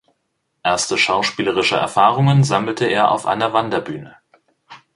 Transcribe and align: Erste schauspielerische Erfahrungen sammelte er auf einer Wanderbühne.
Erste 0.63 0.97
schauspielerische 0.97 1.75
Erfahrungen 1.75 2.43
sammelte 2.43 2.85
er 2.85 3.11
auf 3.11 3.27
einer 3.27 3.53
Wanderbühne. 3.53 4.15